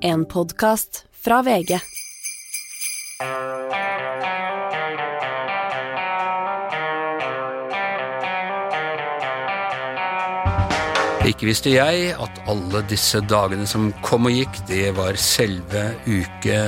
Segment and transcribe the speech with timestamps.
[0.00, 1.78] En podkast fra VG.
[11.26, 16.60] Ikke visste jeg at alle disse dagene som kom og gikk, det var selve uke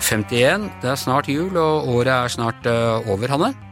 [0.00, 0.70] 51.
[0.80, 3.63] Det er snart jul, og året er snart eh, over, Hanne.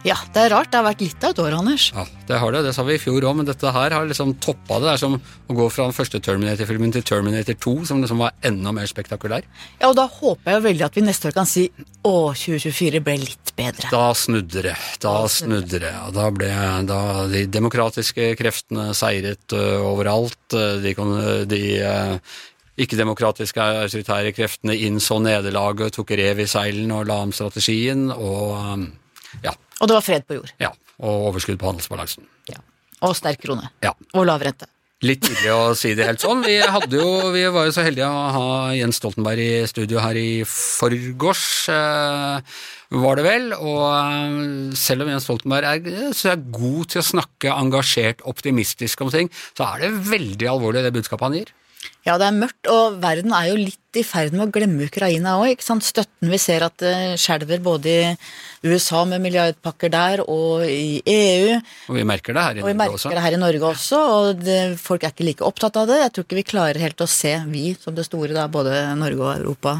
[0.00, 0.70] Ja, det er rart.
[0.72, 1.90] Det har vært litt av et år, Anders.
[1.92, 2.62] Ja, det har det.
[2.64, 4.86] Det sa vi i fjor òg, men dette her har liksom toppa det.
[4.86, 8.32] Det er som å gå fra den første Terminator-filmen til Terminator 2, som liksom var
[8.48, 9.44] enda mer spektakulær.
[9.76, 11.66] Ja, og da håper jeg jo veldig at vi neste år kan si
[12.00, 13.90] å, 2024 ble litt bedre.
[13.92, 14.76] Da snudde det.
[15.04, 15.92] Da snudde det.
[16.16, 16.48] Da ble
[16.88, 20.40] da de demokratiske kreftene seiret uh, overalt.
[20.56, 20.94] Uh, de,
[21.50, 22.40] de uh,
[22.80, 28.08] ikke-demokratiske autoritære kreftene innså nederlaget, tok rev i seilene og la om strategien.
[28.16, 28.88] og um.
[29.80, 30.52] Og det var fred på jord.
[30.60, 32.28] Ja, og overskudd på handelsbalansen.
[32.50, 32.60] Ja.
[33.06, 33.70] Og sterk krone.
[33.84, 33.94] Ja.
[34.12, 34.68] Og lav rente.
[35.00, 36.42] Litt tidlig å si det helt sånn.
[36.44, 36.58] Vi,
[36.92, 41.44] jo, vi var jo så heldige å ha Jens Stoltenberg i studio her i forgårs,
[41.72, 42.58] eh,
[43.00, 43.46] var det vel.
[43.56, 49.00] Og eh, selv om Jens Stoltenberg er, så er god til å snakke engasjert, optimistisk
[49.00, 51.54] om ting, så er det veldig alvorlig det budskapet han gir.
[52.04, 55.34] Ja, det er mørkt, og verden er jo litt i ferd med å glemme Ukraina
[55.40, 55.60] òg.
[55.60, 61.58] Støtten vi ser at det skjelver både i USA med milliardpakker der, og i EU.
[61.92, 62.68] Og vi merker det her i Norge også.
[62.68, 65.80] Og vi merker det her i Norge også, og det, folk er ikke like opptatt
[65.80, 65.98] av det.
[66.04, 69.26] Jeg tror ikke vi klarer helt å se, vi som det store, da, både Norge
[69.26, 69.76] og Europa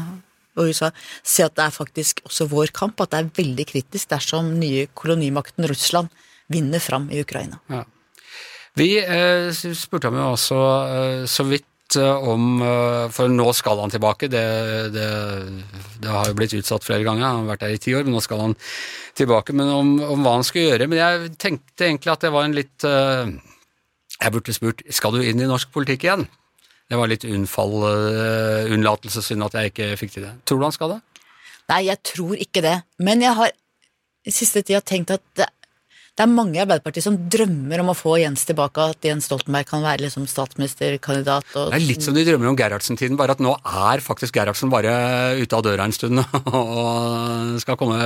[0.59, 0.91] og USA,
[1.23, 4.85] se at det er faktisk også vår kamp, at det er veldig kritisk dersom nye
[4.93, 6.11] kolonimakten Russland
[6.51, 7.61] vinner fram i Ukraina.
[7.71, 7.85] Ja.
[8.79, 10.59] Vi eh, spurte ham jo også
[10.95, 11.67] eh, så vidt
[11.99, 14.29] om eh, For nå skal han tilbake.
[14.31, 14.43] Det,
[14.93, 15.07] det,
[16.01, 17.25] det, har jo blitt utsatt flere ganger.
[17.25, 18.57] Han har vært der i ti år, men nå skal han
[19.17, 19.55] tilbake.
[19.57, 20.89] Men om, om, hva han skal gjøre.
[20.91, 23.31] Men jeg tenkte egentlig at det var en litt eh,
[24.17, 26.27] Jeg burde spurt skal du inn i norsk politikk igjen.
[26.91, 30.33] Det var litt unnfall, unnlatelse, unnlatelsessynd at jeg ikke fikk til det.
[30.43, 30.97] Tror du han skal det?
[31.71, 32.73] Nei, jeg tror ikke det.
[32.99, 33.53] Men jeg har
[34.27, 35.47] i siste tida tenkt at det
[36.11, 39.69] det er mange i Arbeiderpartiet som drømmer om å få Jens tilbake, at Jens Stoltenberg
[39.69, 41.47] kan være liksom statsministerkandidat.
[41.55, 41.69] Og...
[41.71, 44.91] Det er litt som de drømmer om Gerhardsen-tiden, bare at nå er faktisk Gerhardsen bare
[45.39, 46.19] ute av døra en stund
[46.59, 47.99] og skal komme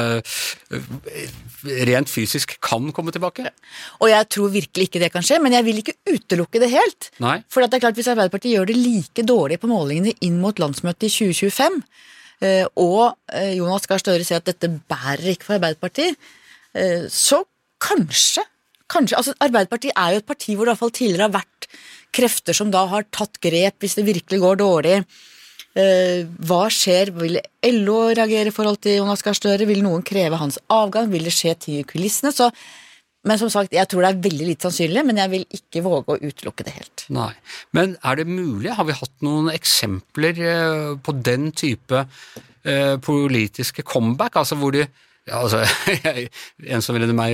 [1.65, 3.49] Rent fysisk kan komme tilbake.
[3.97, 7.09] Og jeg tror virkelig ikke det kan skje, men jeg vil ikke utelukke det helt.
[7.17, 11.07] For det er klart, hvis Arbeiderpartiet gjør det like dårlig på målingene inn mot landsmøtet
[11.09, 11.81] i 2025,
[12.45, 16.21] eh, og eh, Jonas Gahr Støre sier at dette bærer ikke for Arbeiderpartiet,
[16.77, 17.41] eh, så
[17.83, 18.45] kanskje
[18.85, 21.67] Kanskje, altså Arbeiderpartiet er jo et parti hvor det i hvert fall tidligere har vært
[22.15, 24.99] krefter som da har tatt grep hvis det virkelig går dårlig.
[25.75, 27.11] Eh, hva skjer?
[27.17, 27.39] Vil
[27.73, 29.67] LO reagere i forhold til Jonas Gahr Støre?
[29.67, 31.09] Vil noen kreve hans avgang?
[31.11, 32.31] Vil det skje ting i kulissene?
[32.35, 32.51] Så,
[33.27, 36.15] men som sagt, jeg tror det er veldig litt sannsynlig, men jeg vil ikke våge
[36.15, 37.07] å utelukke det helt.
[37.15, 37.33] Nei,
[37.75, 38.71] Men er det mulig?
[38.77, 44.37] Har vi hatt noen eksempler eh, på den type eh, politiske comeback?
[44.39, 44.85] Altså hvor de
[45.25, 45.63] ja, altså,
[46.75, 47.33] En som ville meg,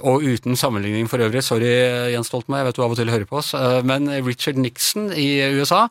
[0.00, 1.68] og uten sammenligning for øvrig, sorry
[2.14, 5.10] Jens Stoltenberg, jeg vet du av og til hører på oss, eh, men Richard Nixon
[5.12, 5.28] i
[5.58, 5.82] USA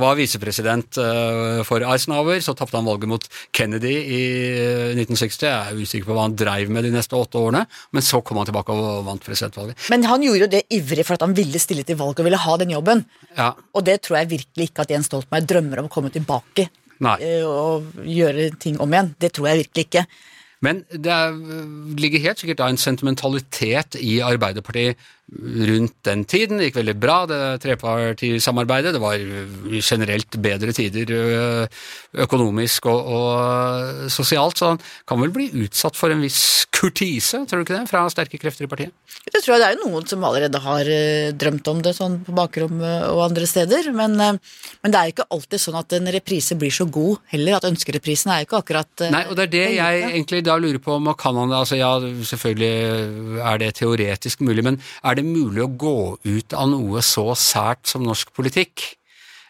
[0.00, 4.22] var visepresident eh, for Eisenhower, så tapte han valget mot Kennedy i
[4.96, 5.44] 1960.
[5.44, 8.40] Jeg er usikker på hva han dreiv med de neste åtte årene, men så kom
[8.40, 9.90] han tilbake og vant presidentvalget.
[9.92, 12.40] Men han gjorde jo det ivrig for at han ville stille til valg og ville
[12.48, 13.04] ha den jobben,
[13.36, 13.52] ja.
[13.52, 16.70] og det tror jeg virkelig ikke at Jens Stoltenberg drømmer om å komme tilbake
[17.02, 17.16] Nei.
[17.24, 19.12] Eh, og gjøre ting om igjen.
[19.18, 20.04] Det tror jeg virkelig ikke.
[20.62, 21.34] Men det er,
[21.98, 25.00] ligger helt sikkert da en sentimentalitet i Arbeiderpartiet
[25.40, 26.58] rundt den tiden.
[26.58, 28.94] Det gikk veldig bra, det trepartisamarbeidet.
[28.94, 29.22] Det var
[29.80, 31.14] generelt bedre tider
[32.26, 37.62] økonomisk og, og, sosialt, så han kan vel bli utsatt for en viss kurtise, tror
[37.62, 38.92] du ikke det, fra sterke krefter i partiet?
[39.22, 40.88] Det tror jeg det er jo noen som allerede har
[41.38, 43.90] drømt om det, sånn på bakrom og andre steder.
[43.94, 47.58] Men, men det er jo ikke alltid sånn at en reprise blir så god heller.
[47.58, 50.80] At ønskereprisen er jo ikke akkurat Nei, og det er det jeg egentlig da lurer
[50.82, 51.60] på om kan han det.
[51.60, 51.92] Altså ja,
[52.32, 57.02] selvfølgelig er det teoretisk mulig, men er det det mulig å gå ut av noe
[57.06, 58.84] så sært som norsk politikk?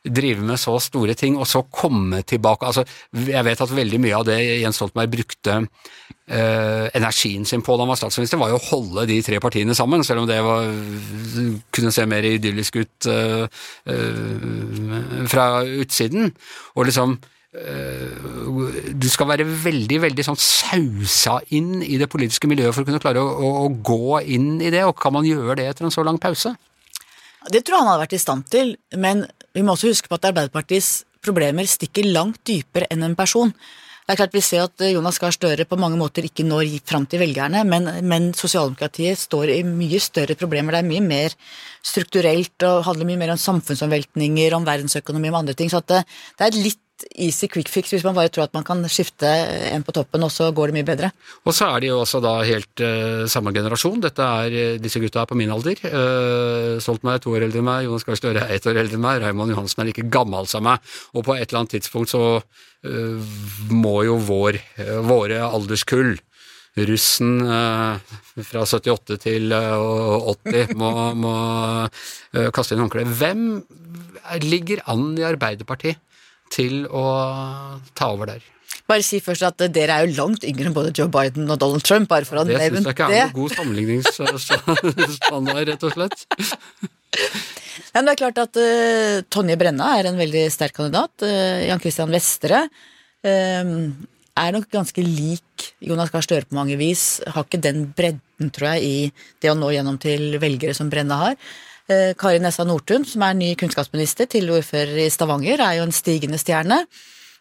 [0.03, 2.83] Drive med så store ting, og så komme tilbake altså,
[3.15, 7.85] Jeg vet at veldig mye av det Jens Stoltenberg brukte eh, energien sin på da
[7.85, 10.67] han var statsminister, var jo å holde de tre partiene sammen, selv om det var,
[11.71, 13.63] kunne se mer idyllisk ut eh,
[13.95, 16.33] eh, fra utsiden.
[16.75, 17.15] Og liksom
[17.53, 23.03] du skal være veldig veldig sånn sausa inn i det politiske miljøet for å kunne
[23.03, 25.93] klare å, å, å, gå inn i det, og kan man gjøre det etter en
[25.93, 26.55] så lang pause?
[27.53, 30.17] Det tror jeg han hadde vært i stand til, men vi må også huske på
[30.17, 33.53] at Arbeiderpartiets problemer stikker langt dypere enn en person.
[34.03, 37.05] Det er klart Vi ser at Jonas Gahr Støre på mange måter ikke når fram
[37.07, 40.75] til velgerne, men, men sosialdemokratiet står i mye større problemer.
[40.75, 41.37] Det er mye mer
[41.87, 45.71] strukturelt og handler mye mer om samfunnsomveltninger, om verdensøkonomi, og andre ting.
[45.71, 46.03] Så det,
[46.39, 46.82] det er litt
[47.19, 49.29] easy quick fix hvis man bare tror at man kan skifte
[49.73, 51.11] en på toppen, og så går det mye bedre.
[51.47, 54.01] Og så er de jo også da helt uh, samme generasjon.
[54.05, 55.79] Dette er, uh, Disse gutta er på min alder.
[55.83, 58.99] Uh, Stoltenberg er to år eldre enn meg, Jonas Gahr Støre er ett år eldre
[58.99, 60.93] enn meg, Raymond Johansen er like gammel som meg.
[61.17, 63.33] Og på et eller annet tidspunkt så uh,
[63.73, 64.61] må jo vår,
[65.09, 66.15] våre alderskull
[66.75, 68.13] russen eh,
[68.49, 71.35] fra 78 til eh, 80 må, må
[72.33, 73.13] eh, kaste inn håndkleet.
[73.19, 73.45] Hvem
[74.47, 76.01] ligger an i Arbeiderpartiet
[76.53, 77.05] til å
[77.99, 78.43] ta over der?
[78.91, 81.85] Bare si først at dere er jo langt yngre enn både Joe Biden og Donald
[81.87, 82.07] Trump.
[82.11, 86.19] bare for å Det syns jeg ikke er noen god sammenligningsstandard, rett og slett.
[87.93, 91.13] Ja, men det er klart at uh, Tonje Brenna er en veldig sterk kandidat.
[91.25, 93.67] Uh, Jan Christian Vestre uh,
[94.43, 95.49] er nok ganske lik
[95.85, 97.21] Jonas Gahr Støre på mange vis.
[97.35, 98.97] Har ikke den bredden, tror jeg, i
[99.45, 101.35] det å nå gjennom til velgere som Brenna har.
[101.93, 105.95] Uh, Kari Nessa Nordtun, som er ny kunnskapsminister til ordfører i Stavanger, er jo en
[105.95, 106.85] stigende stjerne.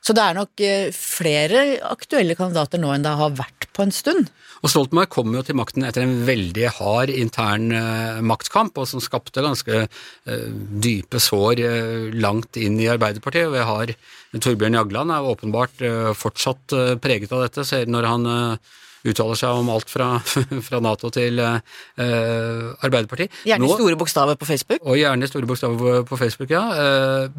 [0.02, 0.62] Så det er nok
[0.98, 4.32] flere aktuelle kandidater nå enn det har vært på en stund.
[4.66, 9.04] Og Stoltenberg kom jo til makten etter en veldig hard intern uh, maktkamp, og som
[9.04, 9.86] skapte ganske
[10.26, 11.62] dype sår
[12.18, 13.52] langt inn i Arbeiderpartiet.
[13.52, 13.96] Og vi har
[14.34, 15.86] Torbjørn Jagland er åpenbart
[16.18, 18.30] fortsatt preget av dette, når han
[19.08, 20.10] uttaler seg om alt fra,
[20.68, 23.34] fra Nato til Arbeiderpartiet.
[23.48, 24.84] Gjerne Nå, store bokstaver på Facebook.
[24.86, 26.64] Og gjerne store bokstaver på Facebook, ja.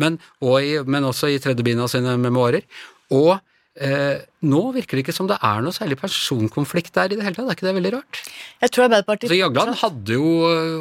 [0.01, 2.67] men, i, men også i tredje bind av sine memoarer.
[3.15, 3.37] Og
[3.73, 7.39] Eh, nå virker det ikke som det er noe særlig personkonflikt der i det hele
[7.39, 7.49] tatt.
[7.49, 8.21] Er ikke det veldig rart?
[8.61, 9.33] Jeg tror Arbeiderpartiet...
[9.33, 10.33] Så Jagland hadde jo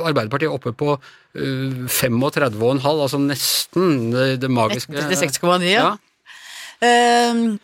[0.09, 5.85] Arbeiderpartiet oppe på uh, 35,5, altså nesten det, det magiske 36,9, ja.
[5.87, 5.93] ja.
[6.83, 7.55] Uh,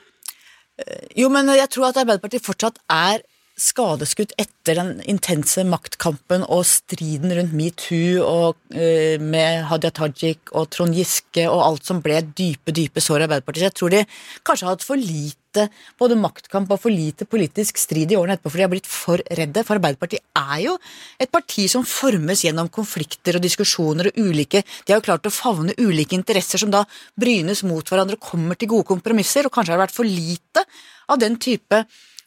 [1.18, 3.24] jo, men jeg tror at Arbeiderpartiet fortsatt er
[3.57, 10.69] skadeskutt etter den intense maktkampen og striden rundt metoo og uh, med Hadia Tajik og
[10.74, 13.65] Trond Giske og alt som ble dype, dype sår i Arbeiderpartiet.
[13.71, 14.04] Jeg tror de
[14.45, 15.65] kanskje har hatt for lite
[15.98, 19.24] både maktkamp og for lite politisk strid i årene etterpå, for de har blitt for
[19.39, 19.63] redde.
[19.65, 20.75] For Arbeiderpartiet er jo
[21.18, 25.33] et parti som formes gjennom konflikter og diskusjoner og ulike De har jo klart å
[25.33, 26.83] favne ulike interesser som da
[27.18, 30.68] brynes mot hverandre og kommer til gode kompromisser, og kanskje har det vært for lite
[31.07, 31.81] av den type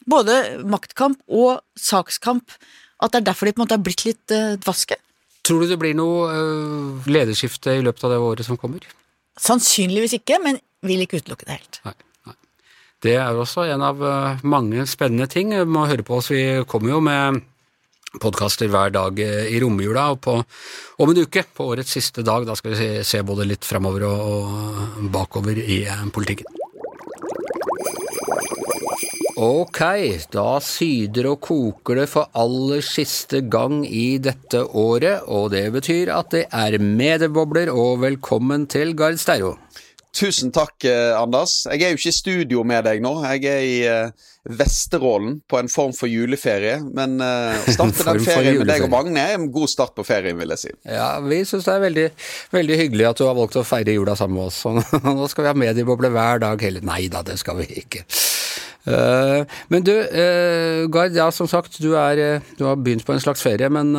[0.09, 2.55] både maktkamp og sakskamp,
[3.01, 4.97] at det er derfor de på en måte har blitt litt uh, dvaske.
[5.45, 8.85] Tror du det blir noe uh, lederskifte i løpet av det året som kommer?
[9.41, 11.81] Sannsynligvis ikke, men vil ikke utelukke det helt.
[11.87, 11.97] Nei.
[13.01, 15.55] Det er også en av uh, mange spennende ting.
[15.55, 17.41] Vi må høre på oss, vi kommer jo med
[18.21, 20.33] podkaster hver dag i romjula, og på,
[21.01, 24.03] om en uke, på årets siste dag, da skal vi se, se både litt framover
[24.09, 24.25] og,
[24.99, 26.60] og bakover i politikken.
[29.41, 29.79] Ok,
[30.29, 36.11] da syder og koker det for aller siste gang i dette året, og det betyr
[36.13, 39.55] at det er mediebobler, og velkommen til Gard Steiro.
[40.13, 41.63] Tusen takk, eh, Anders.
[41.71, 43.15] Jeg er jo ikke i studio med deg nå.
[43.31, 44.29] Jeg er i uh,
[44.59, 46.75] Vesterålen på en form for juleferie.
[46.93, 50.05] Men uh, å starte den ferien med deg og Magne er en god start på
[50.05, 50.75] ferien, vil jeg si.
[50.85, 52.05] Ja, vi syns det er veldig,
[52.53, 54.61] veldig, hyggelig at du har valgt å feire jula sammen med oss.
[55.21, 58.03] nå skal vi ha mediebobler hver dag hele Nei da, det skal vi ikke.
[58.81, 63.13] Uh, men du, uh, Gard, ja som sagt, du, er, eh, du, har begynt på
[63.13, 63.93] en slags ferie, men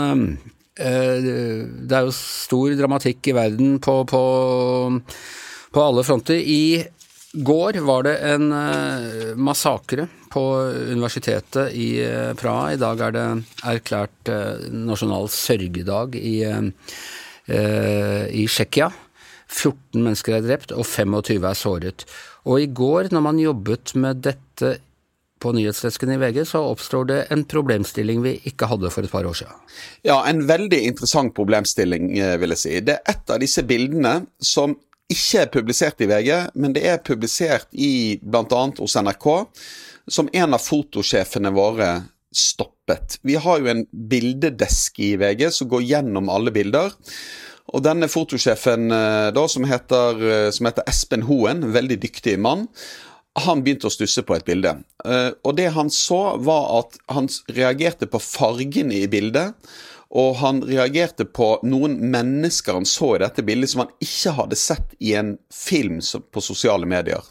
[0.73, 4.23] det er jo stor dramatikk i verden på, på,
[5.71, 6.41] på alle fronter.
[6.41, 6.81] I
[7.45, 8.49] går var det en
[9.37, 10.43] massakre på
[10.97, 11.91] universitetet i
[12.41, 12.73] Praha.
[12.73, 13.27] I dag er det
[13.75, 14.33] erklært
[14.73, 16.41] nasjonal sørgedag i,
[17.53, 18.89] i Tsjekkia.
[19.53, 22.07] 14 mennesker er drept og 25 er såret.
[22.49, 24.77] Og i går, når man jobbet med dette
[25.43, 29.27] på nyhetsdesken i VG, så oppstår det en problemstilling vi ikke hadde for et par
[29.27, 29.59] år siden.
[30.07, 32.81] Ja, en veldig interessant problemstilling, eh, vil jeg si.
[32.81, 34.77] Det er et av disse bildene som
[35.13, 38.63] ikke er publisert i VG, men det er publisert i bl.a.
[38.79, 39.29] hos NRK,
[40.09, 41.91] som en av fotosjefene våre
[42.33, 43.19] stoppet.
[43.23, 46.95] Vi har jo en bildedesk i VG som går gjennom alle bilder.
[47.73, 52.67] Og denne fotosjefen eh, da, som heter, eh, som heter Espen Hoen, veldig dyktig mann,
[53.41, 54.75] han begynte å stusse på et bilde.
[55.07, 59.57] Eh, og det han så, var at han reagerte på fargene i bildet.
[60.13, 64.59] Og han reagerte på noen mennesker han så i dette bildet som han ikke hadde
[64.61, 67.25] sett i en film på sosiale medier.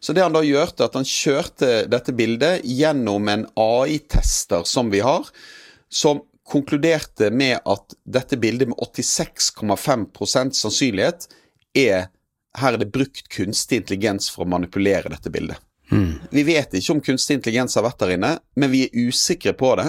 [0.00, 5.04] Så det han da gjorde, at han kjørte dette bildet gjennom en AI-tester som vi
[5.04, 5.28] har,
[5.92, 11.28] som konkluderte med at dette bildet med 86,5 sannsynlighet
[11.74, 12.10] er
[12.54, 15.58] Her er det brukt kunstig intelligens for å manipulere dette bildet.
[16.30, 19.74] Vi vet ikke om kunstig intelligens har vært der inne, men vi er usikre på
[19.80, 19.88] det.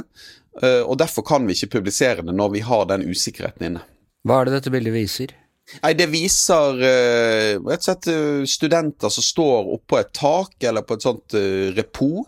[0.62, 3.84] eh, Og derfor kan vi ikke publisere det når vi har den usikkerheten inne.
[4.26, 5.36] Hva er det dette bildet viser?
[5.84, 10.82] Nei, Det viser eh, rett og slett eh, studenter som står oppå et tak eller
[10.82, 12.26] på et sånt repos repo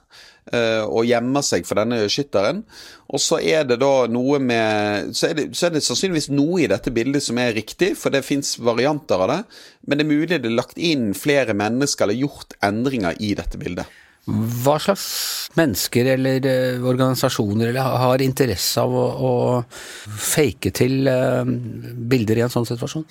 [0.47, 2.61] og gjemmer seg for denne skytteren.
[3.11, 6.63] Og så er det da noe med så er, det, så er det sannsynligvis noe
[6.63, 9.39] i dette bildet som er riktig, for det fins varianter av det.
[9.87, 13.59] Men det er mulig det er lagt inn flere mennesker eller gjort endringer i dette
[13.61, 13.87] bildet.
[14.27, 15.05] Hva slags
[15.55, 21.47] mennesker eller eh, organisasjoner eller, har interesse av å, å fake til eh,
[22.11, 23.05] bilder i en sånn situasjon?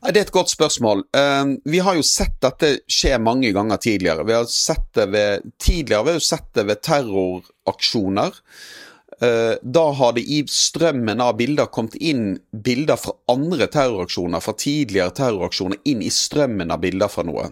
[0.00, 1.02] Det er et godt spørsmål.
[1.12, 4.24] Eh, vi har jo sett dette skje mange ganger tidligere.
[4.24, 8.38] Vi har sett det ved, tidligere vi har sett det ved terroraksjoner.
[9.20, 14.56] Eh, da har det i strømmen av bilder kommet inn bilder fra andre terroraksjoner, fra
[14.56, 17.50] tidligere terroraksjoner, inn i strømmen av bilder fra noe.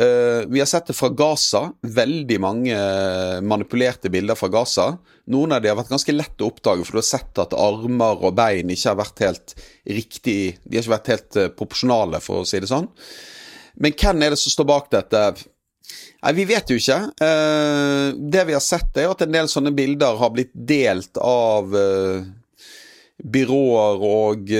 [0.00, 1.72] Eh, vi har sett det fra Gaza.
[1.82, 4.92] Veldig mange eh, manipulerte bilder fra Gaza.
[5.26, 8.22] Noen av de har vært ganske lett å oppdage, for du har sett at armer
[8.22, 9.54] og bein ikke har vært helt
[9.88, 12.86] riktig De har ikke vært helt eh, proporsjonale, for å si det sånn.
[13.82, 15.22] Men hvem er det som står bak dette?
[16.22, 16.98] Nei, Vi vet jo ikke.
[17.18, 21.70] Det vi har sett, er at en del sånne bilder har blitt delt av
[23.22, 24.50] byråer og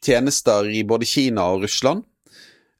[0.00, 2.04] tjenester i både Kina og Russland.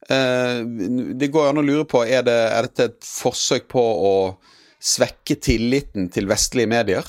[0.09, 0.67] Eh,
[1.15, 4.15] det går an å lure på er, det, er dette et forsøk på å
[4.83, 7.09] svekke tilliten til vestlige medier.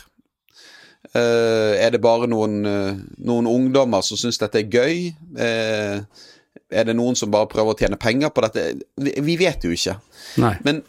[1.13, 2.97] Eh, er det bare noen, eh,
[3.29, 5.13] noen ungdommer som syns dette er gøy?
[6.67, 8.65] Er det noen som bare prøver å tjene penger på dette?
[8.97, 9.99] Vi, vet jo ikke.
[10.65, 10.81] Men,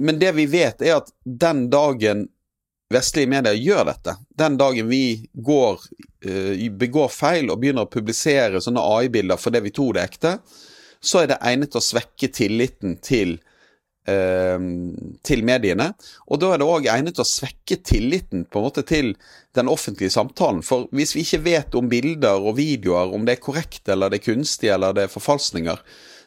[0.00, 2.24] men det vi vet, er at den dagen
[2.90, 5.84] vestlige medier gjør dette, den dagen vi går,
[6.80, 10.32] begår feil og begynner å publisere sånne AI-bilder fordi vi tror det er ekte,
[11.00, 13.38] så er det egnet til å svekke tilliten til,
[14.06, 14.58] eh,
[15.24, 15.90] til mediene.
[16.28, 19.14] Og da er det òg egnet til å svekke tilliten på en måte til
[19.56, 20.62] den offentlige samtalen.
[20.62, 24.20] For hvis vi ikke vet om bilder og videoer, om det er korrekt eller det
[24.20, 25.80] er kunstig eller det er forfalskninger,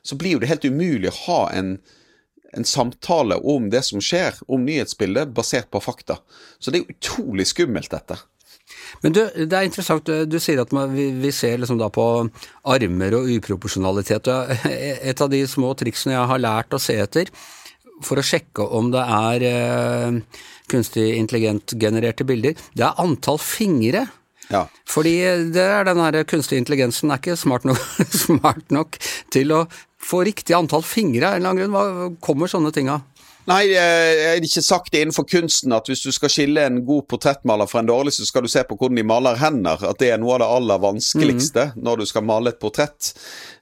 [0.03, 1.77] så blir jo det helt umulig å ha en,
[2.53, 6.19] en samtale om det som skjer, om nyhetsbildet, basert på fakta.
[6.59, 8.17] Så det er utrolig skummelt, dette.
[9.03, 12.05] Men du, det er interessant, du, du sier at vi, vi ser liksom da på
[12.75, 14.31] armer og uproporsjonalitet.
[15.11, 17.31] Et av de små triksene jeg har lært å se etter
[18.03, 24.07] for å sjekke om det er eh, kunstig intelligent-genererte bilder, det er antall fingre.
[24.49, 24.65] Ja.
[24.89, 25.15] Fordi
[25.55, 27.79] det er den her kunstige intelligensen er ikke smart nok,
[28.25, 28.99] smart nok
[29.33, 29.63] til å
[30.03, 31.75] få riktig antall fingre av en eller annen grunn.
[31.75, 33.05] Hva kommer sånne ting av?
[33.49, 36.77] Nei, eh, jeg har ikke sagt det innenfor kunsten at hvis du skal skille en
[36.87, 39.83] god portrettmaler fra en dårlig, så skal du se på hvordan de maler hender.
[39.89, 43.11] At det er noe av det aller vanskeligste når du skal male et portrett.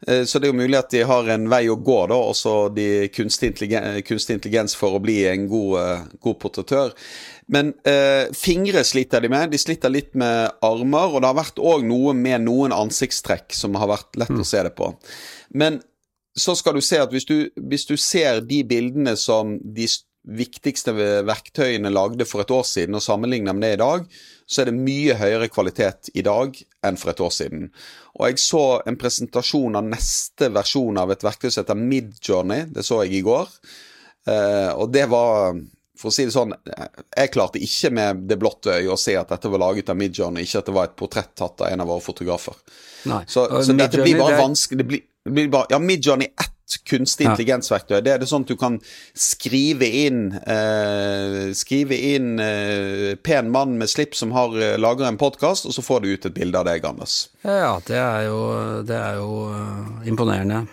[0.08, 2.56] Eh, Så det er jo mulig at de har en vei å gå, da, også
[2.76, 6.94] de kunstig intelligens, kunstig intelligens for å bli en god, eh, god portrettør.
[7.52, 9.50] Men eh, fingre sliter de med.
[9.52, 13.76] De sliter litt med armer, og det har vært òg noe med noen ansiktstrekk som
[13.82, 14.94] har vært lett å se det på.
[15.58, 15.82] Men
[16.38, 19.88] så skal du se at hvis du, hvis du ser de bildene som de
[20.22, 20.94] viktigste
[21.26, 24.06] verktøyene lagde for et år siden, og sammenligner med det i dag,
[24.46, 27.70] så er det mye høyere kvalitet i dag enn for et år siden.
[28.20, 32.68] Og jeg så en presentasjon av neste versjon av et verktøy som heter Midjourney.
[32.70, 33.50] Det så jeg i går.
[34.30, 35.58] Eh, og det var
[36.02, 39.30] for å si det sånn, jeg klarte ikke med det blotte øyet å se at
[39.30, 41.92] dette var laget av Midjourney, ikke at det var et portrett tatt av en av
[41.92, 42.58] våre fotografer.
[43.10, 43.22] Nei.
[43.30, 45.04] Så, så dette blir bare vanskelig det blir,
[45.70, 46.50] Ja, Midjourney ett
[46.90, 48.00] kunstig intelligensverktøy.
[48.02, 48.78] Det er det sånn at du kan
[49.14, 55.20] skrive inn eh, Skrive inn eh, pen mann med slips som har eh, lager en
[55.22, 57.28] podkast, og så får du ut et bilde av deg, Anders.
[57.46, 58.40] Ja, det er jo,
[58.88, 60.64] det er jo øh, imponerende.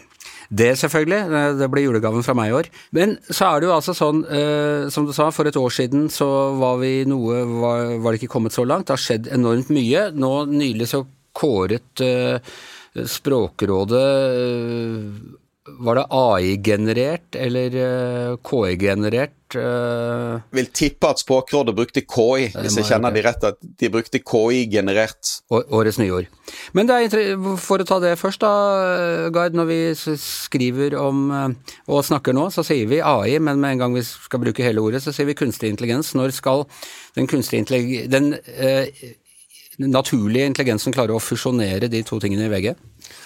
[0.49, 1.21] Det selvfølgelig,
[1.61, 2.71] det- blir julegaven fra meg i år.
[2.97, 6.09] Men så er det jo altså sånn, eh, som du sa, for et år siden
[6.15, 8.87] så var vi noe, var, var det ikke kommet så langt.
[8.89, 10.09] Det har skjedd enormt mye.
[10.17, 11.03] Nå nylig så
[11.37, 12.39] kåret øh,
[13.07, 15.05] Språkrådet øh,
[15.85, 19.57] Var det AI-generert eller øh, KI-generert?
[19.57, 24.19] øh, Vil tippe at Språkrådet brukte KI, hvis jeg kjenner de rett, at de brukte
[24.19, 25.31] KI-generert.
[25.51, 26.25] Årets nyord.
[26.73, 29.57] Men det er, for å ta det først, da, Gard.
[29.57, 29.79] Når vi
[30.25, 34.05] skriver om eh, og snakker nå, så sier vi AI, men med en gang vi
[34.09, 36.15] skal bruke hele ordet, så sier vi kunstig intelligens.
[36.17, 36.65] Når skal
[37.17, 38.09] den kunstige intelligens...
[38.13, 38.33] Den
[39.79, 42.73] naturlige intelligensen klarer å fusjonere de to tingene i VG?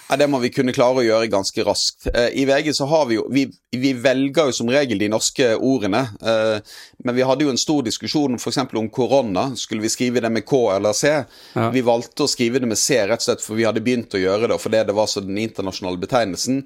[0.09, 2.07] Ja, Det må vi kunne klare å gjøre ganske raskt.
[2.13, 5.55] Eh, I VG så har vi jo Vi, vi velger jo som regel de norske
[5.55, 6.03] ordene.
[6.21, 6.59] Eh,
[7.03, 8.61] men vi hadde jo en stor diskusjon f.eks.
[8.73, 9.49] om korona.
[9.55, 11.23] Skulle vi skrive det med K eller C?
[11.55, 11.69] Ja.
[11.73, 14.21] Vi valgte å skrive det med C rett og slett for vi hadde begynt å
[14.21, 16.63] gjøre det, og fordi det var så den internasjonale betegnelsen.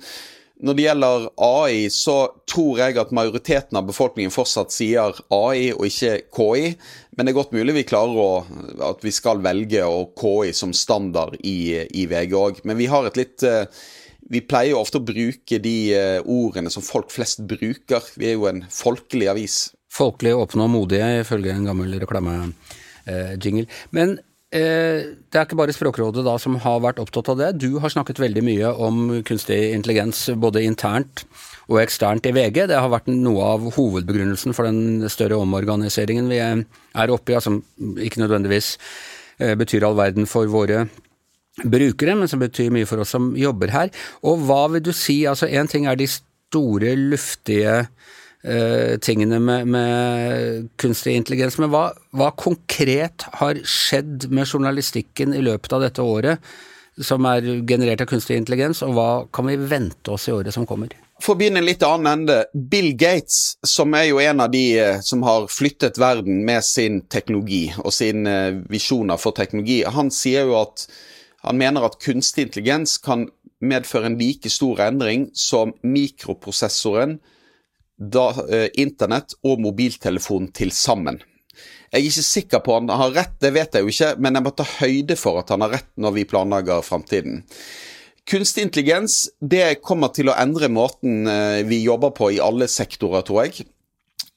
[0.57, 2.15] Når det gjelder AI, så
[2.49, 6.71] tror jeg at majoriteten av befolkningen fortsatt sier AI og ikke KI.
[7.13, 8.31] Men det er godt mulig vi klarer å,
[8.89, 12.61] at vi skal velge å KI som standard i, i VG òg.
[12.65, 13.69] Men vi har et litt eh,
[14.27, 18.03] Vi pleier jo ofte å bruke de eh, ordene som folk flest bruker.
[18.17, 19.59] Vi er jo en folkelig avis.
[19.93, 23.67] Folkelig, åpne og modige, ifølge en gammel reklamejingle.
[23.95, 27.49] Men Eh, det er ikke bare Språkrådet da som har vært opptatt av det.
[27.59, 31.25] Du har snakket veldig mye om kunstig intelligens både internt
[31.67, 32.61] og eksternt i VG.
[32.71, 37.59] Det har vært noe av hovedbegrunnelsen for den større omorganiseringen vi er oppe i, som
[37.99, 38.77] ikke nødvendigvis
[39.43, 40.85] eh, betyr all verden for våre
[41.65, 43.91] brukere, men som betyr mye for oss som jobber her.
[44.23, 47.81] Og hva vil du si, altså én ting er de store, luftige
[48.45, 51.57] uh, tingene med, med, kunstig intelligens.
[51.61, 56.43] Men hva, hva, konkret har skjedd med journalistikken i løpet av dette året
[56.97, 60.65] som er generert av kunstig intelligens, og hva kan vi vente oss i året som
[60.65, 60.95] kommer?
[61.21, 62.37] For å begynne en litt annen ende.
[62.53, 67.01] Bill Gates, som er jo en av de eh, som har flyttet verden med sin
[67.09, 70.85] teknologi og sine eh, visjoner for teknologi, han sier jo at
[71.45, 73.27] han mener at kunstig intelligens kan
[73.61, 77.17] medføre en like stor endring som mikroprosessoren
[77.97, 81.19] da, eh, internett og mobiltelefon til sammen.
[81.91, 84.43] Jeg er ikke sikker på han har rett, det vet jeg jo ikke, men jeg
[84.43, 87.45] må ta høyde for at han har rett når vi planlegger framtiden.
[88.27, 93.23] Kunstig intelligens det kommer til å endre måten eh, vi jobber på i alle sektorer,
[93.23, 93.67] tror jeg.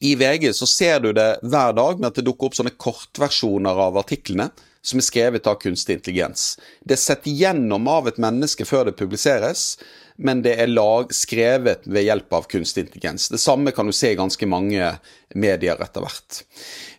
[0.01, 3.83] I VG så ser du det hver dag med at det dukker opp sånne kortversjoner
[3.89, 4.49] av artiklene
[4.81, 6.55] som er skrevet av kunstig intelligens.
[6.81, 9.75] Det er sett gjennom av et menneske før det publiseres,
[10.21, 13.29] men det er lag skrevet ved hjelp av kunstig intelligens.
[13.33, 14.91] Det samme kan du se i ganske mange
[15.35, 16.43] medier etter hvert.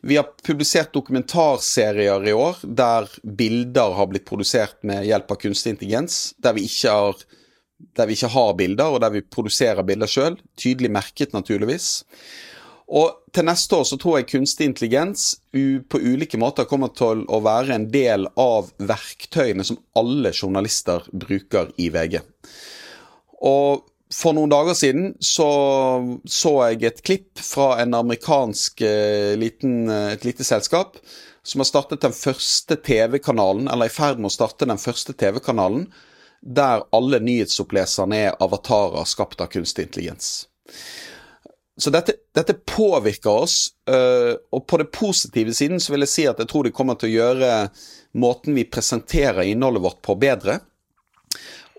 [0.01, 5.75] Vi har publisert dokumentarserier i år der bilder har blitt produsert med hjelp av kunstig
[5.75, 6.22] intelligens.
[6.42, 7.22] Der vi ikke har,
[8.01, 10.40] vi ikke har bilder, og der vi produserer bilder sjøl.
[10.58, 11.92] Tydelig merket, naturligvis.
[12.92, 17.40] Og til neste år så tror jeg kunstig intelligens på ulike måter kommer til å
[17.46, 22.20] være en del av verktøyene som alle journalister bruker i VG.
[23.41, 25.50] Og for noen dager siden så,
[26.27, 31.00] så jeg et klipp fra en amerikansk eh, liten, eh, et lite selskap
[31.48, 35.16] som har startet den første TV-kanalen, eller er i ferd med å starte den første
[35.18, 35.87] TV-kanalen,
[36.42, 40.27] der alle nyhetsoppleserne er avatarer skapt av kunstig intelligens.
[41.81, 43.55] Så dette, dette påvirker oss,
[43.89, 47.00] øh, og på det positive siden så vil jeg si at jeg tror det kommer
[47.00, 47.55] til å gjøre
[48.22, 50.59] måten vi presenterer innholdet vårt på, bedre.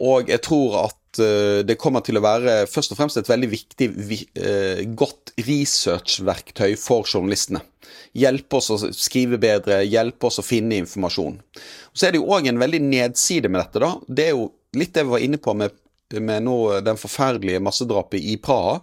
[0.02, 3.48] Og jeg tror at Eh, det kommer til å være først og fremst et veldig
[3.52, 3.88] viktig,
[4.38, 7.60] eh, godt researchverktøy for journalistene.
[8.16, 11.38] Hjelpe oss å skrive bedre, hjelpe oss å finne informasjon.
[11.92, 13.80] Så er det jo òg en veldig nedside med dette.
[13.80, 13.94] da.
[14.08, 15.72] Det er jo litt det vi var inne på med,
[16.12, 18.80] med nå, den forferdelige massedrapet i Praha.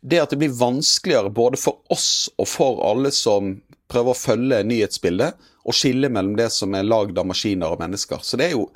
[0.00, 3.54] Det at det blir vanskeligere både for oss og for alle som
[3.88, 8.20] prøver å følge nyhetsbildet, å skille mellom det som er lagd av maskiner og mennesker.
[8.20, 8.68] Så det er jo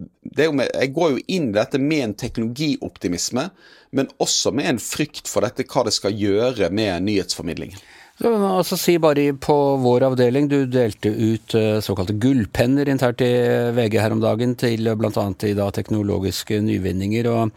[0.00, 3.48] med, jeg går jo inn i dette med en teknologioptimisme,
[3.96, 7.80] men også med en frykt for dette, hva det skal gjøre med nyhetsformidlingen.
[8.20, 13.30] Altså, si bare på vår avdeling, du delte ut uh, såkalte gullpenner internt i
[13.72, 15.24] VG her om dagen til bl.a.
[15.48, 17.30] i teknologiske nyvinninger.
[17.32, 17.50] og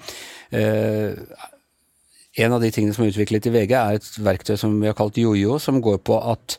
[0.55, 1.19] eh,
[2.39, 4.95] En av de tingene som er utviklet i VG, er et verktøy som vi har
[4.95, 6.57] kalt jojo, som går på at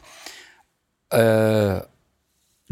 [1.17, 1.81] uh,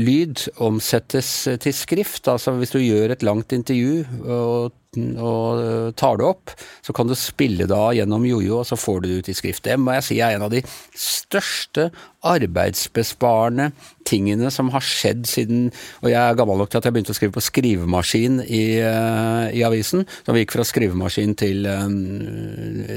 [0.01, 2.29] lyd omsettes til skrift.
[2.31, 4.73] Altså hvis du gjør et langt intervju og,
[5.21, 9.03] og tar det opp, så kan du spille det av gjennom jojo, og så får
[9.03, 9.65] du det ut i skrift.
[9.67, 10.63] Det må jeg si er en av de
[10.97, 11.91] største
[12.23, 13.71] arbeidsbesparende
[14.07, 15.65] tingene som har skjedd siden
[16.03, 19.49] Og jeg er gammel nok til at jeg begynte å skrive på skrivemaskin i, uh,
[19.51, 20.07] i avisen.
[20.27, 21.97] Da vi gikk fra skrivemaskin til um,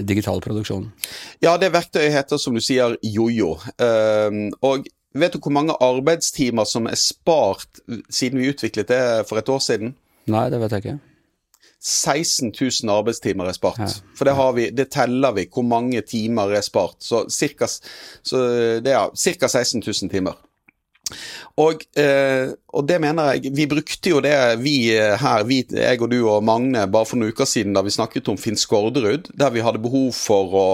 [0.06, 0.88] digital produksjon.
[1.44, 3.56] Ja, det verktøyet heter som du sier jojo.
[3.82, 7.80] Um, og Vet du hvor mange arbeidstimer som er spart
[8.12, 9.94] siden vi utviklet det for et år siden?
[10.32, 10.98] Nei, det vet jeg ikke.
[11.86, 13.80] 16 000 arbeidstimer er spart.
[13.80, 13.92] Ja.
[14.18, 16.98] For det, vi, det, teller vi, hvor mange timer er spart.
[17.06, 18.42] Så, cirka, så
[18.82, 19.48] det er ca.
[19.48, 20.40] 16 000 timer.
[21.62, 26.10] Og, eh, og, det mener jeg Vi brukte jo det, vi her, vi, jeg og
[26.12, 29.54] du og Magne, bare for noen uker siden da vi snakket om Finn Skårderud, der
[29.54, 30.66] vi hadde behov for å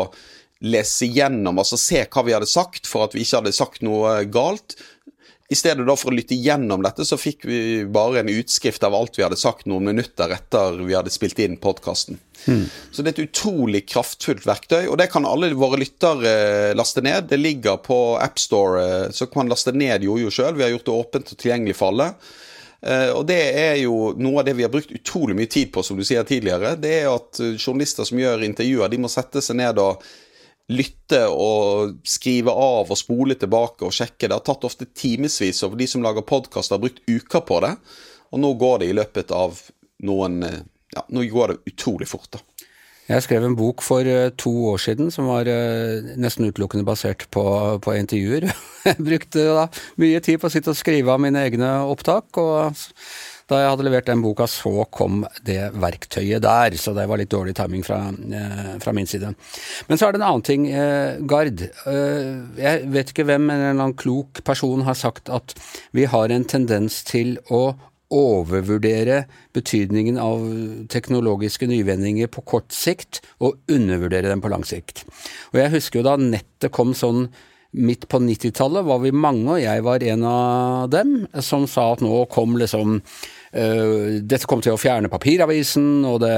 [0.61, 4.21] lese gjennom, altså se hva vi hadde sagt, for at vi ikke hadde sagt noe
[4.29, 4.77] galt.
[5.51, 9.17] I stedet for å lytte gjennom dette, så fikk vi bare en utskrift av alt
[9.19, 12.21] vi hadde sagt noen minutter etter vi hadde spilt inn podkasten.
[12.45, 12.63] Mm.
[12.91, 17.03] Så det er et utrolig kraftfullt verktøy, og det kan alle våre lyttere eh, laste
[17.03, 17.27] ned.
[17.33, 20.55] Det ligger på AppStore, eh, så kan man laste ned Jojo sjøl.
[20.55, 22.13] Vi har gjort det åpent og tilgjengelig for alle.
[22.81, 25.83] Eh, og det er jo noe av det vi har brukt utrolig mye tid på,
[25.85, 26.73] som du sier tidligere.
[26.81, 30.01] Det er at eh, journalister som gjør intervjuer, de må sette seg ned og
[30.71, 34.27] lytte og skrive av og spole tilbake og sjekke.
[34.27, 37.75] Det har tatt ofte timevis, og de som lager podkast, har brukt uker på det.
[38.31, 39.59] Og nå går det i løpet av
[40.07, 40.41] noen
[40.91, 42.41] Ja, nå går det utrolig fort, da.
[43.11, 47.25] Jeg skrev en bok for uh, to år siden som var uh, nesten utelukkende basert
[47.33, 47.43] på,
[47.83, 48.47] på intervjuer.
[48.87, 49.65] jeg brukte da
[49.99, 52.77] mye tid på å sitte og skrive av mine egne opptak, og
[53.51, 56.77] da jeg hadde levert den boka, så kom det verktøyet der.
[56.79, 59.33] Så det var litt dårlig timing fra, uh, fra min side.
[59.89, 60.67] Men så er det en annen ting,
[61.29, 61.61] Gard.
[62.57, 65.55] jeg vet ikke hvem, en eller annen klok person har sagt at
[65.95, 67.73] vi har en tendens til å
[68.11, 69.23] overvurdere
[69.55, 70.43] betydningen av
[70.91, 75.05] teknologiske nyvendinger på kort sikt, og undervurdere dem på lang sikt.
[75.53, 77.29] Og jeg husker jo da nettet kom sånn
[77.71, 82.03] midt på 90-tallet, var vi mange, og jeg var en av dem, som sa at
[82.03, 82.99] nå kom liksom
[83.51, 86.35] Dette kom til å fjerne papiravisen, og det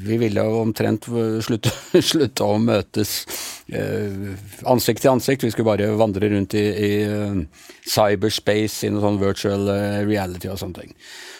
[0.00, 1.06] vi ville omtrent
[1.44, 1.70] slutte,
[2.10, 3.12] slutte å møtes
[3.70, 4.32] eh,
[4.66, 5.44] ansikt til ansikt.
[5.46, 9.70] Vi skulle bare vandre rundt i, i uh, cyberspace, i noe sånn virtual
[10.08, 10.96] reality og sånne ting.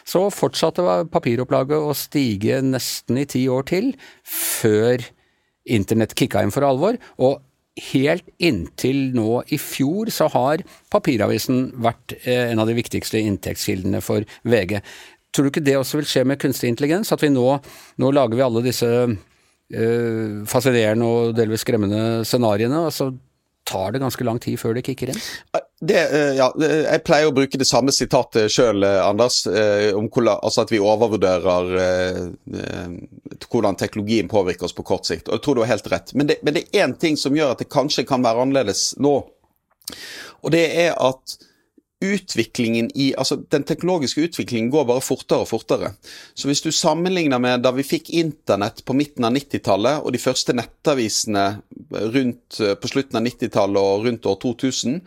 [0.06, 3.92] Så fortsatte papiropplaget å stige nesten i ti år til,
[4.26, 5.02] før
[5.70, 6.98] internett kicka inn for alvor.
[7.18, 7.40] og
[7.78, 14.26] Helt inntil nå i fjor så har papiravisen vært en av de viktigste inntektskildene for
[14.42, 14.80] VG.
[15.30, 17.12] Tror du ikke det også vil skje med kunstig intelligens?
[17.14, 17.46] At vi nå,
[18.02, 23.12] nå lager vi alle disse uh, fascinerende og delvis skremmende scenarioene, og så
[23.68, 25.20] tar det ganske lang tid før det kicker inn?
[25.80, 30.40] Det, uh, ja, jeg pleier å bruke det samme sitatet sjøl, Anders, uh, om hvordan,
[30.40, 31.76] altså at vi overvurderer
[33.50, 35.28] hvordan teknologien påvirker oss på kort sikt.
[35.28, 36.14] Og jeg tror du har helt rett.
[36.14, 38.90] Men det, men det er én ting som gjør at det kanskje kan være annerledes
[39.02, 39.14] nå.
[40.40, 41.38] Og det er at
[42.00, 45.92] utviklingen i Altså, den teknologiske utviklingen går bare fortere og fortere.
[46.34, 50.22] Så hvis du sammenligner med da vi fikk internett på midten av 90-tallet, og de
[50.22, 51.44] første nettavisene
[51.90, 55.02] rundt, på slutten av 90-tallet og rundt år 2000,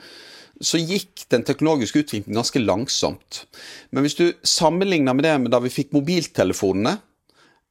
[0.63, 3.43] så gikk den teknologiske utviklingen ganske langsomt.
[3.91, 7.09] Men hvis du sammenligner med det med da vi fikk mobiltelefonene, eh,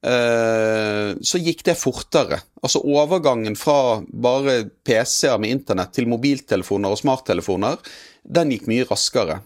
[0.03, 2.41] så gikk det fortere.
[2.59, 7.77] Altså overgangen fra bare PC-er med internett til mobiltelefoner og smarttelefoner
[8.23, 9.39] den gikk mye raskere.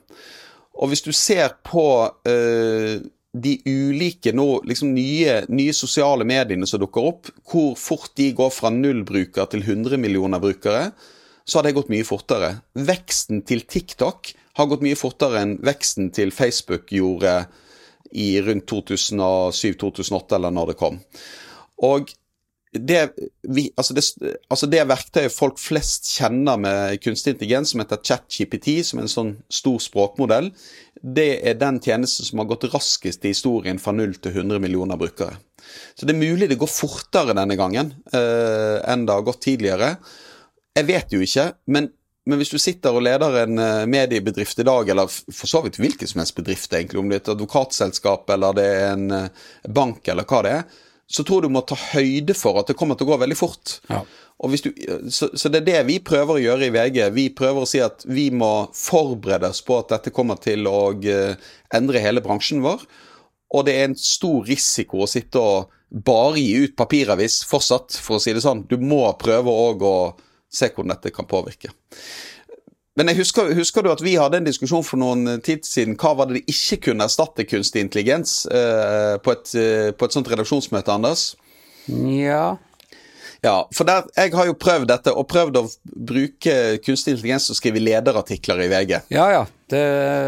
[0.78, 2.96] Og hvis du ser på uh,
[3.38, 8.52] de ulike nå, liksom nye, nye, sosiale mediene som dukker opp, hvor fort de går
[8.54, 10.92] fra null bruker til 100 millioner brukere,
[11.48, 12.58] så har det gått mye fortere.
[12.76, 17.46] Veksten til TikTok har gått mye fortere enn veksten til Facebook gjorde
[18.12, 21.02] i rundt 2007-2008, eller når det kom.
[21.88, 22.14] Og
[22.78, 23.00] det,
[23.48, 24.04] vi, altså det,
[24.52, 29.14] altså det, verktøyet folk flest kjenner med kunstig intelligens, som heter ChatGPT, som er en
[29.14, 30.52] sånn stor språkmodell,
[31.02, 35.00] det er den tjenesten som har gått raskest i historien fra 0 til 100 millioner
[35.00, 35.38] brukere.
[35.96, 39.96] Så det er mulig det går fortere denne gangen eh, enn det har gått tidligere.
[40.78, 41.90] Jeg vet jo ikke, men,
[42.28, 45.80] men hvis du sitter og leder en uh, mediebedrift i dag, eller for så vidt
[45.80, 49.48] hvilken som helst bedrift, egentlig, om det er et advokatselskap eller det er en uh,
[49.72, 50.66] bank eller hva det er,
[51.08, 53.78] så tror du må ta høyde for at det kommer til å gå veldig fort.
[53.88, 54.02] Ja.
[54.38, 54.68] Du,
[55.10, 57.00] så, så, det er det vi prøver å gjøre i VG.
[57.16, 60.92] Vi prøver å si at vi må forberede oss på at dette kommer til å
[61.74, 62.84] endre hele bransjen vår.
[63.56, 68.20] Og det er en stor risiko å sitte og bare gi ut papiravis fortsatt, for
[68.20, 68.66] å si det sånn.
[68.68, 69.98] Du må prøve òg å
[70.52, 71.74] se hvordan dette kan påvirke.
[72.98, 75.94] Men jeg husker, husker, du at vi hadde en diskusjon for noen tid siden.
[76.02, 80.16] Hva var det de ikke kunne erstatte kunstig intelligens eh, på, et, eh, på, et,
[80.16, 81.28] sånt redaksjonsmøte, Anders?
[81.94, 82.58] Ja.
[83.46, 87.56] Ja, for der, Jeg har jo prøvd dette, og prøvd å bruke kunstig intelligens til
[87.56, 88.98] å skrive lederartikler i VG.
[89.14, 89.46] Ja, ja.
[89.68, 89.82] Det,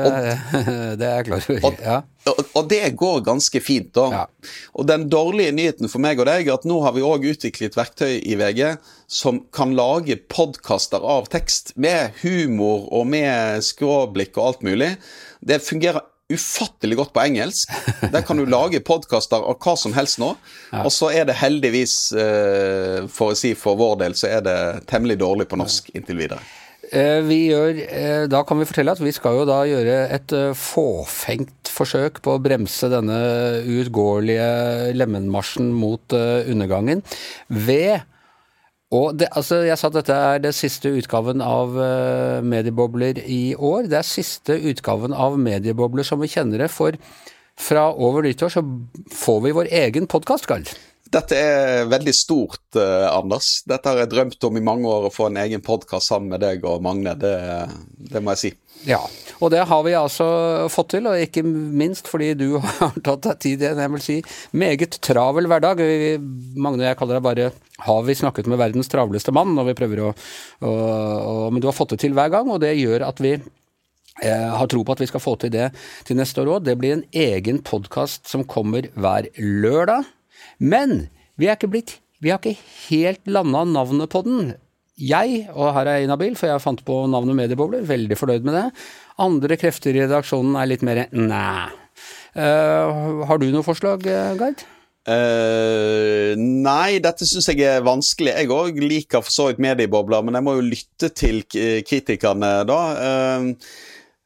[0.04, 0.16] og,
[1.00, 1.78] det er jeg klar over.
[1.80, 2.00] Ja.
[2.28, 4.08] Og, og, det går ganske fint, da.
[4.12, 4.52] Ja.
[4.76, 7.78] Og den dårlige nyheten for meg og deg er at nå har vi òg utviklet
[7.80, 8.76] verktøy i VG
[9.10, 14.92] som kan lage podkaster av tekst, med humor og med skråblikk og alt mulig.
[15.40, 17.72] Det fungerer ufattelig godt på engelsk.
[18.14, 20.36] Der kan du lage podkaster av hva som helst nå.
[20.70, 20.84] Ja.
[20.86, 24.58] Og så er det heldigvis, eh, for å si for vår del, så er det
[24.90, 26.44] temmelig dårlig på norsk inntil videre.
[26.94, 30.36] Eh, vi gjør, eh, da kan vi fortelle at vi skal jo da gjøre et
[30.54, 33.18] fåfengt forsøk på å bremse denne
[33.66, 37.02] uutgåelige lemenmarsjen mot undergangen
[37.50, 38.06] ved
[38.92, 41.76] og det, altså Jeg sa at dette er det siste utgaven av
[42.42, 43.86] mediebobler i år.
[43.86, 46.72] Det er siste utgaven av mediebobler som vi kjenner det.
[46.74, 46.98] For
[47.60, 48.64] fra over nyttår så
[49.14, 50.72] får vi vår egen podkast, Gard.
[51.10, 53.64] Dette er veldig stort, eh, Anders.
[53.66, 56.44] Dette har jeg drømt om i mange år, å få en egen podkast sammen med
[56.44, 57.16] deg og Magne.
[57.18, 57.34] Det,
[58.12, 58.52] det må jeg si.
[58.86, 59.00] Ja,
[59.42, 60.28] og det har vi altså
[60.72, 64.06] fått til, og ikke minst fordi du har tatt deg tid i en jeg vil
[64.06, 64.18] si,
[64.54, 65.82] meget travel hverdag.
[65.82, 66.14] Vi,
[66.62, 69.78] Magne og jeg kaller deg bare 'Har vi snakket med verdens travleste mann?' når vi
[69.82, 70.14] prøver å,
[70.62, 73.40] å, å Men du har fått det til hver gang, og det gjør at vi
[74.20, 75.72] jeg har tro på at vi skal få til det
[76.04, 76.64] til neste år òg.
[76.68, 80.04] Det blir en egen podkast som kommer hver lørdag.
[80.60, 84.54] Men vi blitt Vi har ikke helt landa navnet på den.
[85.00, 88.58] Jeg, og her er jeg inhabil, for jeg fant på navnet Mediebobler, veldig fornøyd med
[88.58, 88.66] det.
[89.24, 91.70] Andre krefter i redaksjonen er litt mer næ.
[92.36, 94.66] Uh, har du noe forslag, Gard?
[95.08, 98.36] Uh, nei, dette syns jeg er vanskelig.
[98.36, 102.82] Jeg òg liker for så vidt mediebobler, men jeg må jo lytte til kritikerne da.
[103.00, 103.56] Uh,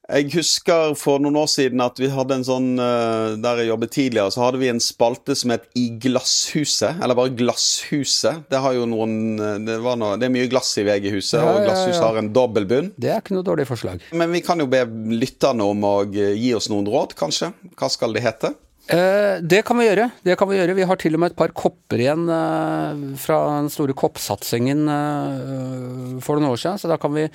[0.04, 3.94] jeg husker for noen år siden at vi hadde en sånn eh, Der jeg jobbet
[3.96, 7.00] tidligere, så hadde vi en spalte som het I glasshuset.
[7.00, 8.44] Eller bare Glasshuset.
[8.52, 11.64] Det har jo noen det Det, noe, det er mye glass i VG-huset, ja, og
[11.64, 12.10] Glasshuset ja, ja.
[12.10, 12.92] har en dobbel bunn.
[13.00, 14.04] Det er ikke noe dårlig forslag.
[14.12, 14.84] Men vi kan jo be
[15.16, 17.54] lytterne om å gi oss noen råd, kanskje.
[17.80, 18.54] Hva skal det hete?
[18.92, 20.10] Eh, det kan vi gjøre.
[20.24, 20.76] det kan Vi gjøre.
[20.76, 26.18] Vi har til og med et par kopper igjen eh, fra den store koppsatsingen eh,
[26.20, 27.30] for noen år siden, så da kan vi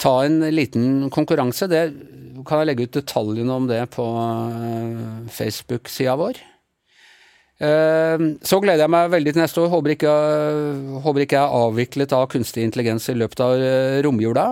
[0.00, 1.68] ta en liten konkurranse.
[1.70, 1.82] Det
[2.46, 6.40] kan jeg legge ut detaljene om det på eh, Facebook-sida vår.
[7.62, 9.70] Eh, så gleder jeg meg veldig til neste år.
[9.74, 10.14] Håper ikke,
[11.04, 14.48] håper ikke jeg er avviklet av kunstig intelligens i løpet av eh, romjula.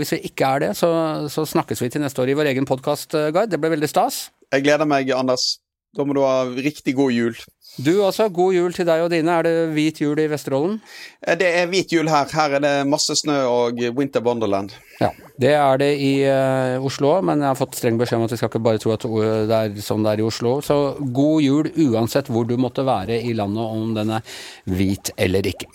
[0.00, 0.90] Hvis vi ikke er det, så,
[1.32, 3.52] så snakkes vi til neste år i vår egen podkast, Gard.
[3.52, 4.26] Det ble veldig stas.
[4.54, 5.56] Jeg gleder meg, Anders.
[5.96, 7.36] Da må du ha riktig god jul.
[7.76, 9.32] Du også, god jul til deg og dine.
[9.36, 10.78] Er det hvit jul i Vesterålen?
[11.20, 12.28] Eh, det er hvit jul her.
[12.32, 14.72] Her er det masse snø og winter wonderland.
[15.00, 18.24] Ja, det er det i uh, Oslo òg, men jeg har fått streng beskjed om
[18.24, 20.54] at vi skal ikke bare tro at det er sånn det er i Oslo.
[20.64, 20.78] Så
[21.18, 24.38] god jul uansett hvor du måtte være i landet, om den er
[24.72, 25.68] hvit eller ikke.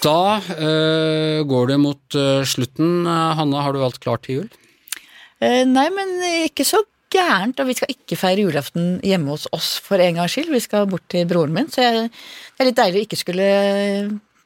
[0.00, 3.04] Da uh, går det mot uh, slutten.
[3.04, 4.50] Hanne, har du alt klart til jul?
[5.40, 6.10] nei, men
[6.44, 10.36] ikke så gærent, og vi skal ikke feire julaften hjemme hos oss for en gangs
[10.36, 10.50] skyld.
[10.54, 13.48] Vi skal bort til broren min, så jeg, det er litt deilig å ikke skulle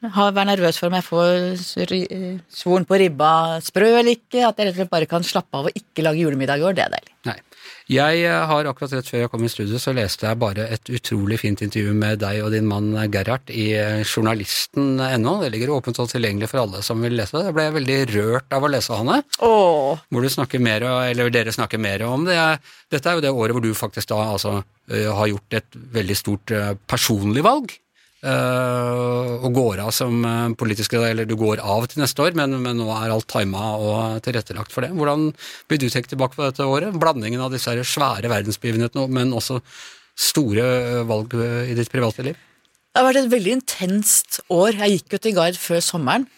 [0.04, 3.32] ha, være nervøs for om jeg får svoren på ribba
[3.64, 4.44] sprø eller ikke.
[4.48, 6.76] At jeg rett og slett bare kan slappe av og ikke lage julemiddag i år.
[6.76, 7.16] Det er deilig.
[7.30, 7.38] Nei.
[7.90, 10.88] Jeg eh, har akkurat rett før jeg kom i studio, så leste jeg bare et
[10.96, 15.34] utrolig fint intervju med deg og din mann Gerhard i eh, journalisten.no.
[15.42, 17.50] Det ligger åpent og tilgjengelig for alle som vil lese det.
[17.50, 19.20] Jeg ble veldig rørt av å lese, Hanne.
[19.44, 20.02] Åh.
[20.08, 22.38] Hvor du snakker mer, eller dere snakker mer om det.
[22.92, 24.56] Dette er jo det året hvor du faktisk da altså
[24.88, 26.58] eh, har gjort et veldig stort
[26.88, 27.76] personlig valg.
[28.24, 30.22] Uh, og går av som
[30.56, 34.22] politisk eller du går av til neste år, men, men nå er alt tima og
[34.24, 34.94] tilrettelagt for det.
[34.96, 35.28] Hvordan
[35.68, 36.96] blir du tenkt tilbake på dette året?
[36.96, 39.60] Blandingen av disse svære verdensbegivenhetene, men også
[40.16, 42.40] store valg i ditt private liv?
[42.94, 44.76] Det har vært et veldig intenst år.
[44.78, 46.28] Jeg gikk jo til Gard før sommeren,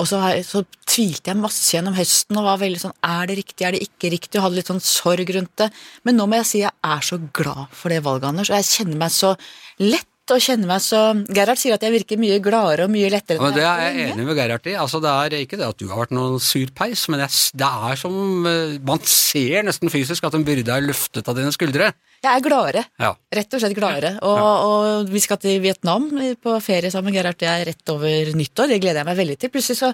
[0.00, 3.66] og så, så, tvilte jeg masse gjennom høsten og var veldig sånn Er det riktig,
[3.66, 4.38] er det ikke riktig?
[4.38, 5.66] Og hadde litt sånn sorg rundt det.
[6.08, 8.70] Men nå må jeg si jeg er så glad for det valget, Anders, og jeg
[8.70, 9.34] kjenner meg så
[9.82, 13.38] lett og kjenner meg så Gerhard sier at jeg virker mye gladere og mye lettere.
[13.38, 14.74] Ja, det er jeg enig med Gerhard i.
[14.80, 18.00] Altså, det er ikke det at du har vært noen sur peis, men det er
[18.00, 21.92] som eh, Man ser nesten fysisk at en byrde er løftet av dine skuldre.
[22.24, 22.84] Jeg er gladere.
[23.00, 23.12] Ja.
[23.38, 24.16] Rett og slett gladere.
[24.26, 24.52] Og, ja.
[24.66, 26.08] og, vi skal til Vietnam
[26.42, 27.38] på ferie sammen med Gerhard.
[27.40, 28.72] Det er rett over nyttår.
[28.72, 29.52] Det gleder jeg meg veldig til.
[29.54, 29.92] Plutselig så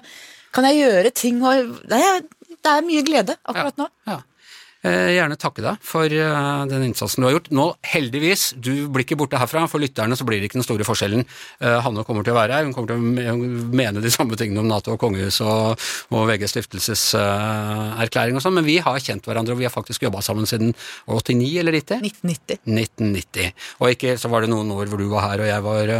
[0.53, 2.21] kan jeg gjøre ting og Det er,
[2.53, 3.89] det er mye glede akkurat nå.
[4.09, 4.21] Ja.
[4.83, 7.45] Eh, gjerne takke deg for eh, den innsatsen du har gjort.
[7.55, 9.63] Nå, heldigvis, du blir ikke borte herfra.
[9.71, 11.23] For lytterne så blir det ikke den store forskjellen.
[11.63, 13.37] Eh, Hanne kommer til å være her, hun kommer til å
[13.79, 18.67] mene de samme tingene om Nato og kongehuset og, og VGs stiftelseserklæring og sånn, men
[18.67, 20.75] vi har kjent hverandre, og vi har faktisk jobba sammen siden
[21.07, 22.03] 89 eller 90?
[22.03, 22.59] 1990.
[22.67, 23.55] 1990.
[23.79, 25.95] Og ikke så var det noen år hvor du var her og jeg var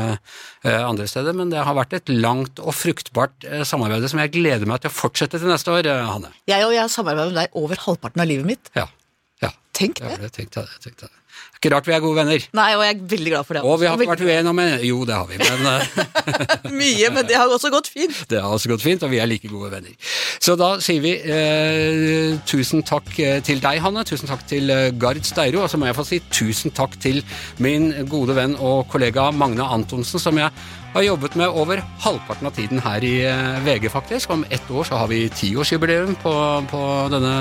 [0.63, 4.83] andre steder, men det har vært et langt og fruktbart samarbeid som jeg gleder meg
[4.83, 6.31] til å fortsette til neste år, Hanne.
[6.47, 8.71] Jeg og jeg har samarbeidet med deg over halvparten av livet mitt.
[8.77, 8.87] Ja.
[9.73, 10.15] Tenk det.
[10.21, 11.19] Ja, tenkte jeg, tenkte jeg.
[11.57, 12.43] Ikke rart vi er gode venner.
[12.57, 13.61] Nei, og jeg er veldig glad for det.
[13.63, 17.09] Og vi har ikke vært uenige om en Jo, det har vi, men eh, Mye,
[17.15, 18.17] men det har også gått fint.
[18.29, 19.95] Det har også gått fint, og vi er like gode venner.
[20.43, 24.03] Så da sier vi eh, tusen takk eh, til deg, Hanne.
[24.07, 25.63] Tusen takk til eh, Gard Steiro.
[25.63, 27.23] Og så må jeg få si tusen takk til
[27.63, 30.51] min gode venn og kollega Magne Antonsen, som jeg
[30.93, 33.15] har jobbet med over halvparten av tiden her i
[33.65, 34.35] VG, faktisk.
[34.35, 36.35] Om ett år så har vi tiårsjubileum på,
[36.69, 36.83] på
[37.15, 37.33] denne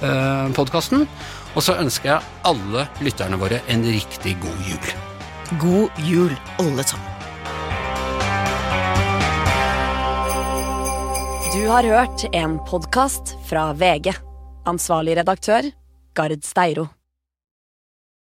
[0.00, 1.06] eh, podkasten.
[1.52, 4.92] Og så ønsker jeg alle lytterne våre en riktig god jul.
[5.60, 7.08] God jul, alle sammen.
[11.52, 14.14] Du har hørt en podkast fra VG.
[14.64, 15.68] Ansvarlig redaktør,
[16.16, 16.88] Gard Steiro.